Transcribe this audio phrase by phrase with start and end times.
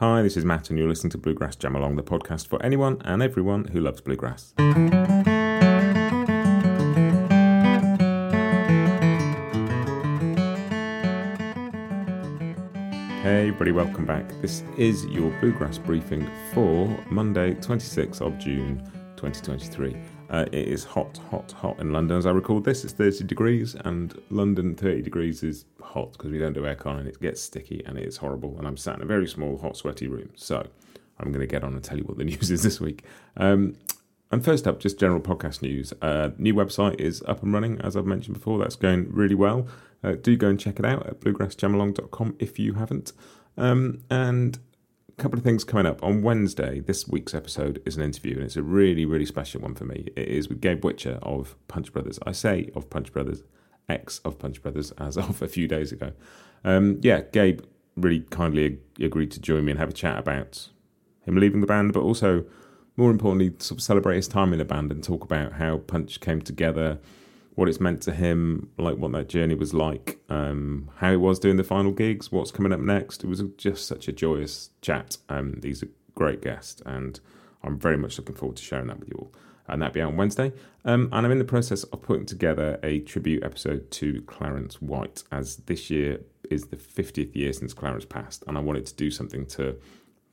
[0.00, 3.02] Hi, this is Matt, and you're listening to Bluegrass Jam Along, the podcast for anyone
[3.04, 4.54] and everyone who loves bluegrass.
[13.24, 14.30] Hey, everybody, welcome back.
[14.40, 18.78] This is your Bluegrass briefing for Monday, 26th of June
[19.16, 19.96] 2023.
[20.30, 22.84] Uh, it is hot, hot, hot in London as I record this.
[22.84, 27.08] It's 30 degrees, and London 30 degrees is hot because we don't do aircon and
[27.08, 28.56] it gets sticky and it is horrible.
[28.58, 30.30] And I'm sat in a very small, hot, sweaty room.
[30.36, 30.66] So
[31.18, 33.04] I'm going to get on and tell you what the news is this week.
[33.36, 33.76] Um,
[34.30, 35.94] and first up, just general podcast news.
[36.02, 38.58] Uh, new website is up and running, as I've mentioned before.
[38.58, 39.66] That's going really well.
[40.04, 43.12] Uh, do go and check it out at bluegrassjamalong.com if you haven't.
[43.56, 44.58] Um, and
[45.18, 46.78] couple of things coming up on Wednesday.
[46.78, 50.08] This week's episode is an interview, and it's a really, really special one for me.
[50.14, 52.20] It is with Gabe Witcher of Punch Brothers.
[52.24, 53.42] I say of Punch Brothers,
[53.88, 56.12] ex of Punch Brothers, as of a few days ago.
[56.64, 57.62] Um, yeah, Gabe
[57.96, 60.68] really kindly agreed to join me and have a chat about
[61.22, 62.44] him leaving the band, but also,
[62.96, 66.20] more importantly, sort of celebrate his time in the band and talk about how Punch
[66.20, 67.00] came together
[67.56, 71.38] what it's meant to him, like what that journey was like, um, how he was
[71.38, 73.24] doing the final gigs, what's coming up next.
[73.24, 75.18] It was just such a joyous chat.
[75.28, 77.18] Um, these are great guests, and
[77.62, 79.32] I'm very much looking forward to sharing that with you all.
[79.66, 80.52] And that'll be out on Wednesday.
[80.84, 85.24] Um, and I'm in the process of putting together a tribute episode to Clarence White,
[85.30, 89.10] as this year is the 50th year since Clarence passed, and I wanted to do
[89.10, 89.76] something to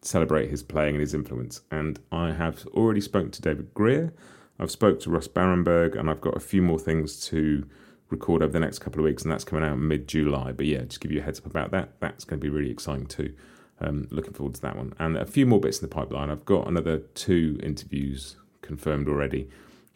[0.01, 1.61] celebrate his playing and his influence.
[1.71, 4.13] And I have already spoken to David Grier
[4.59, 7.67] I've spoke to Russ Barenberg, and I've got a few more things to
[8.09, 10.51] record over the next couple of weeks, and that's coming out mid July.
[10.51, 11.99] But yeah, just give you a heads up about that.
[11.99, 13.33] That's going to be really exciting too.
[13.81, 16.29] Um, looking forward to that one, and a few more bits in the pipeline.
[16.29, 19.49] I've got another two interviews confirmed already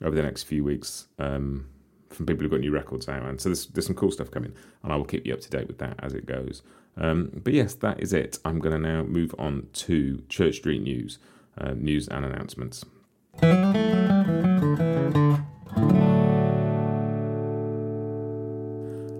[0.03, 1.69] over the next few weeks um,
[2.09, 4.53] from people who've got new records out, and so there's there's some cool stuff coming,
[4.83, 6.61] and I will keep you up to date with that as it goes.
[6.97, 8.39] Um, but yes, that is it.
[8.43, 11.17] I'm going to now move on to Church Street news,
[11.57, 12.83] uh, news and announcements.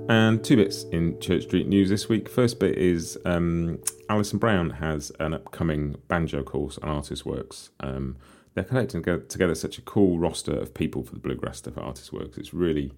[0.10, 2.28] And two bits in Church Street news this week.
[2.28, 3.78] First bit is um,
[4.10, 7.70] Alison Brown has an upcoming banjo course on Artist Works.
[7.80, 8.18] Um,
[8.56, 12.12] they're collecting together such a cool roster of people for the bluegrass stuff at Artist
[12.12, 12.40] Works.
[12.40, 12.92] It's really,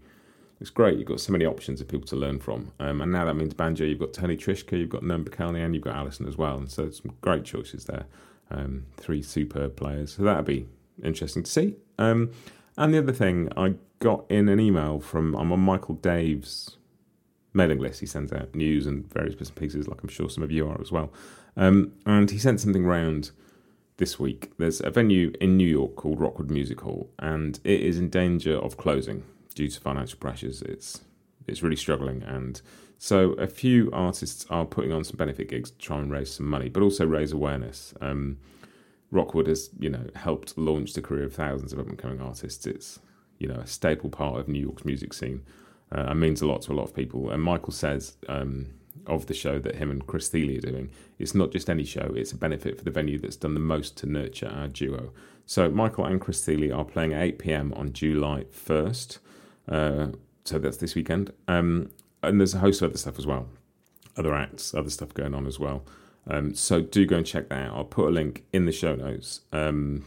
[0.61, 0.97] it's great.
[0.97, 2.71] You've got so many options of people to learn from.
[2.79, 5.83] Um, and now that means banjo, you've got Tony Trischka, you've got Noam and you've
[5.83, 6.55] got Alison as well.
[6.55, 8.05] And so some great choices there.
[8.49, 10.15] Um, three superb players.
[10.15, 10.65] So that'll be
[11.03, 11.75] interesting to see.
[11.99, 12.31] Um,
[12.77, 16.77] and the other thing, I got in an email from I'm on Michael Daves'
[17.53, 17.99] mailing list.
[17.99, 20.67] He sends out news and various bits and pieces, like I'm sure some of you
[20.67, 21.11] are as well.
[21.57, 23.31] Um, and he sent something round
[23.97, 24.51] this week.
[24.57, 28.55] There's a venue in New York called Rockwood Music Hall, and it is in danger
[28.55, 29.23] of closing
[29.53, 30.61] due to financial pressures.
[30.61, 31.01] It's
[31.47, 32.61] it's really struggling, and
[32.97, 36.47] so a few artists are putting on some benefit gigs to try and raise some
[36.47, 37.93] money, but also raise awareness.
[37.99, 38.37] Um,
[39.09, 42.65] Rockwood has, you know, helped launch the career of thousands of up and coming artists.
[42.65, 42.99] It's,
[43.39, 45.41] you know, a staple part of New York's music scene
[45.91, 47.29] uh, and means a lot to a lot of people.
[47.29, 48.67] And Michael says um,
[49.07, 52.13] of the show that him and Chris Thile are doing, it's not just any show,
[52.15, 55.11] it's a benefit for the venue that's done the most to nurture our duo.
[55.45, 59.19] So Michael and Chris Thile are playing at 8 pm on July 1st.
[59.67, 60.07] Uh,
[60.45, 61.33] so that's this weekend.
[61.47, 61.91] Um,
[62.23, 63.47] and there's a host of other stuff as well,
[64.15, 65.83] other acts, other stuff going on as well.
[66.27, 67.75] Um, so do go and check that out.
[67.75, 69.41] I'll put a link in the show notes.
[69.51, 70.05] Um,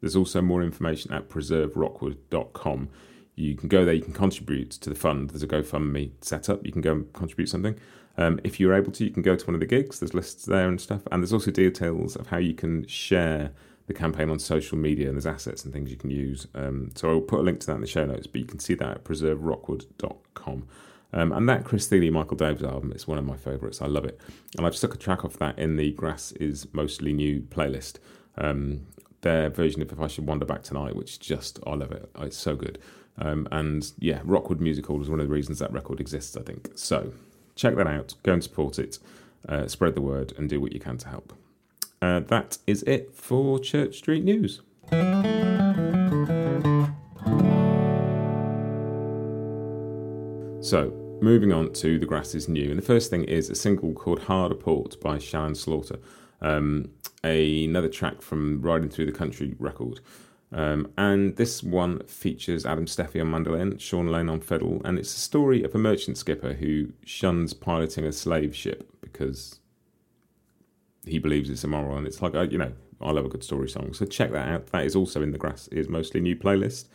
[0.00, 2.88] there's also more information at preserverockwood.com.
[3.34, 5.30] You can go there, you can contribute to the fund.
[5.30, 6.64] There's a GoFundMe set up.
[6.66, 7.78] You can go and contribute something.
[8.18, 10.00] Um, if you're able to, you can go to one of the gigs.
[10.00, 11.02] There's lists there and stuff.
[11.10, 13.52] And there's also details of how you can share
[13.86, 16.46] the campaign on social media and there's assets and things you can use.
[16.54, 18.58] Um, so I'll put a link to that in the show notes, but you can
[18.58, 20.68] see that at preserverockwood.com.
[21.14, 23.82] Um, and that Chris Thile, Michael Daves album is one of my favourites.
[23.82, 24.20] I love it.
[24.56, 27.98] And I've stuck a track off that in the Grass is Mostly New playlist.
[28.38, 28.86] Um,
[29.20, 32.10] their version of If I Should Wander Back Tonight, which just, I love it.
[32.20, 32.78] It's so good.
[33.18, 36.42] Um, and yeah, Rockwood Music Hall is one of the reasons that record exists, I
[36.42, 36.70] think.
[36.74, 37.12] So
[37.54, 38.98] check that out, go and support it,
[39.48, 41.32] uh, spread the word, and do what you can to help.
[42.00, 44.60] Uh, that is it for Church Street News.
[50.62, 52.70] So, moving on to The Grass is New.
[52.70, 55.98] And the first thing is a single called Hard A'Port by Shannon Slaughter,
[56.40, 56.88] um,
[57.22, 60.00] another track from Riding Through the Country record.
[60.52, 65.14] Um, and this one features Adam Steffey on mandolin, Shawn Lane on fiddle, and it's
[65.16, 69.60] a story of a merchant skipper who shuns piloting a slave ship because
[71.06, 71.96] he believes it's immoral.
[71.96, 73.94] And it's like, uh, you know, I love a good story song.
[73.94, 74.66] So check that out.
[74.68, 76.88] That is also in the Grass is Mostly New playlist.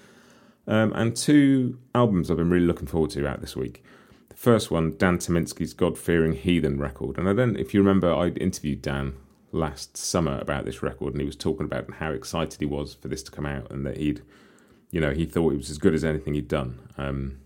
[0.67, 3.83] Um, and two albums I've been really looking forward to out this week.
[4.29, 7.17] The First one, Dan Tyminski's God Fearing Heathen record.
[7.17, 9.13] And I don't if you remember, I interviewed Dan
[9.51, 13.07] last summer about this record, and he was talking about how excited he was for
[13.07, 14.21] this to come out, and that he'd,
[14.91, 16.89] you know, he thought it was as good as anything he'd done.
[16.97, 17.39] Um,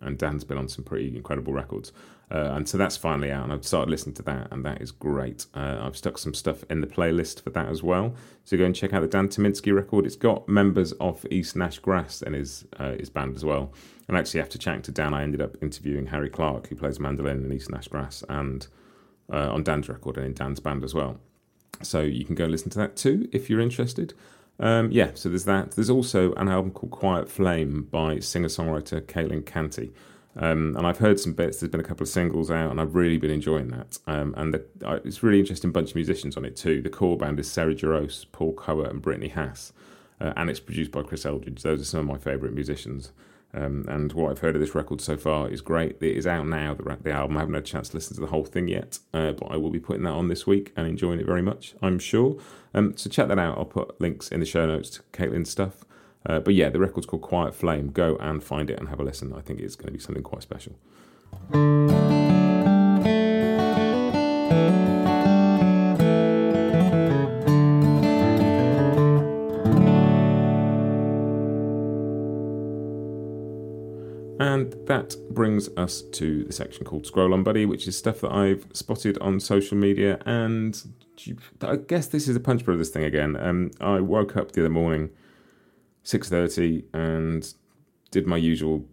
[0.00, 1.92] and Dan's been on some pretty incredible records.
[2.28, 4.90] Uh, and so that's finally out, and I've started listening to that, and that is
[4.90, 5.46] great.
[5.54, 8.14] Uh, I've stuck some stuff in the playlist for that as well.
[8.44, 10.06] So go and check out the Dan Tyminski record.
[10.06, 13.72] It's got members of East Nash Grass in his uh, his band as well.
[14.08, 17.44] And actually, after chatting to Dan, I ended up interviewing Harry Clark, who plays mandolin
[17.44, 18.66] in East Nash Grass, and
[19.32, 21.20] uh, on Dan's record and in Dan's band as well.
[21.82, 24.14] So you can go listen to that too if you're interested.
[24.58, 25.72] Um, yeah, so there's that.
[25.72, 29.92] There's also an album called Quiet Flame by singer songwriter Caitlin Canty.
[30.38, 31.60] Um, and I've heard some bits.
[31.60, 33.98] There's been a couple of singles out, and I've really been enjoying that.
[34.06, 36.82] Um, and the, uh, it's really interesting bunch of musicians on it too.
[36.82, 39.72] The core band is Sarah Jarosz, Paul Kowert, and Brittany Haas,
[40.20, 41.62] uh, and it's produced by Chris Eldridge.
[41.62, 43.12] Those are some of my favourite musicians.
[43.54, 45.96] Um, and what I've heard of this record so far is great.
[46.02, 47.36] It is out now, the, the album.
[47.36, 49.56] I haven't had a chance to listen to the whole thing yet, uh, but I
[49.56, 52.38] will be putting that on this week and enjoying it very much, I'm sure.
[52.74, 53.56] Um, so check that out.
[53.56, 55.84] I'll put links in the show notes to Caitlin's stuff.
[56.26, 57.92] Uh, but yeah, the record's called Quiet Flame.
[57.92, 59.32] Go and find it and have a listen.
[59.32, 60.74] I think it's going to be something quite special.
[74.86, 78.66] That brings us to the section called Scroll on Buddy, which is stuff that I've
[78.72, 80.18] spotted on social media.
[80.26, 80.80] And
[81.60, 83.36] I guess this is a Punch Brothers thing again.
[83.36, 85.10] Um, I woke up the other morning
[86.04, 87.54] 6.30 and
[88.10, 88.84] did my usual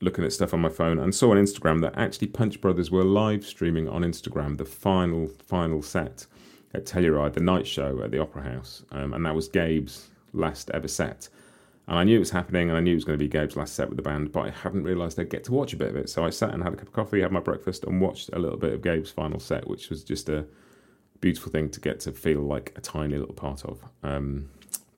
[0.00, 3.04] looking at stuff on my phone and saw on Instagram that actually Punch Brothers were
[3.04, 6.26] live streaming on Instagram the final final set
[6.74, 10.70] at Telluride, the night show at the Opera House, um, and that was Gabe's last
[10.74, 11.28] ever set.
[11.86, 13.56] And I knew it was happening, and I knew it was going to be Gabe's
[13.56, 15.90] last set with the band, but I hadn't realised I'd get to watch a bit
[15.90, 16.08] of it.
[16.08, 18.38] So I sat and had a cup of coffee, had my breakfast, and watched a
[18.38, 20.46] little bit of Gabe's final set, which was just a
[21.20, 23.82] beautiful thing to get to feel like a tiny little part of.
[24.02, 24.48] Um,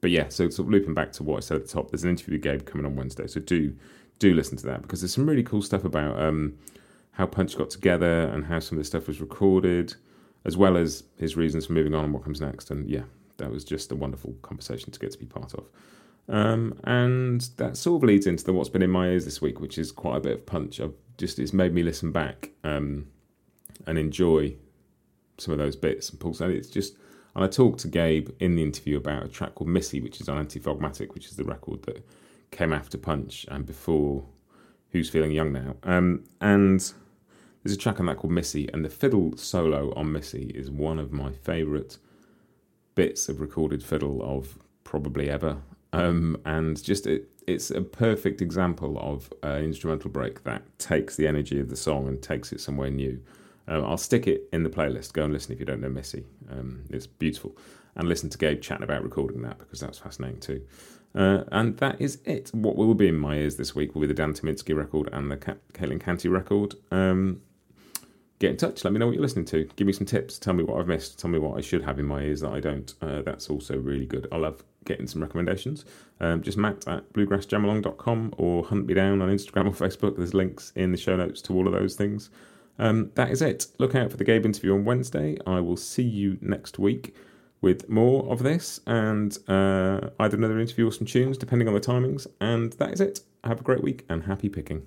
[0.01, 2.05] but yeah, so sort of looping back to what I said at the top, there's
[2.05, 3.75] an interview with Gabe coming on Wednesday, so do
[4.19, 6.57] do listen to that because there's some really cool stuff about um,
[7.13, 9.95] how Punch got together and how some of the stuff was recorded,
[10.45, 12.71] as well as his reasons for moving on and what comes next.
[12.71, 13.03] And yeah,
[13.39, 15.67] that was just a wonderful conversation to get to be part of.
[16.29, 19.61] Um, and that sort of leads into the what's been in my ears this week,
[19.61, 20.81] which is quite a bit of punch.
[20.81, 23.07] I've just it's made me listen back um,
[23.87, 24.57] and enjoy
[25.39, 26.41] some of those bits and pulls.
[26.41, 26.97] And it's just
[27.37, 30.29] and I talked to Gabe in the interview about a track called Missy, which is
[30.29, 32.03] on Antifogmatic, which is the record that
[32.51, 34.25] came after Punch and before
[34.91, 35.77] Who's Feeling Young Now.
[35.83, 36.81] Um, and
[37.63, 40.99] there's a track on that called Missy, and the fiddle solo on Missy is one
[40.99, 41.99] of my favourite
[42.95, 45.59] bits of recorded fiddle of probably ever.
[45.93, 51.27] Um, and just it, it's a perfect example of an instrumental break that takes the
[51.27, 53.21] energy of the song and takes it somewhere new.
[53.69, 55.13] Um, I'll stick it in the playlist.
[55.13, 56.25] Go and listen if you don't know Missy.
[56.51, 57.57] Um, it's beautiful.
[57.97, 60.63] And listen to Gabe chatting about recording that because that's fascinating too.
[61.15, 62.51] Uh, and that is it.
[62.53, 65.31] What will be in my ears this week will be the Dan Tyminski record and
[65.31, 66.75] the Caitlin Canty record.
[66.91, 67.41] Um,
[68.39, 68.85] get in touch.
[68.85, 69.65] Let me know what you're listening to.
[69.77, 70.39] Give me some tips.
[70.39, 71.19] Tell me what I've missed.
[71.19, 72.93] Tell me what I should have in my ears that I don't.
[73.01, 74.29] Uh, that's also really good.
[74.31, 75.85] I love getting some recommendations.
[76.21, 80.17] Um, just matt at bluegrassjamalong.com or hunt me down on Instagram or Facebook.
[80.17, 82.31] There's links in the show notes to all of those things.
[82.79, 83.67] Um, that is it.
[83.79, 85.39] Look out for the Gabe interview on Wednesday.
[85.47, 87.15] I will see you next week
[87.63, 91.81] with more of this and uh, either another interview or some tunes, depending on the
[91.81, 92.27] timings.
[92.41, 93.21] And that is it.
[93.45, 94.87] Have a great week and happy picking.